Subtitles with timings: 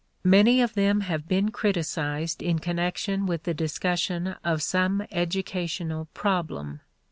[0.23, 6.79] Many of them have been criticized in connection with the discussion of some educational problem.